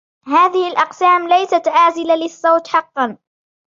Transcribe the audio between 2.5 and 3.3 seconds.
حقًا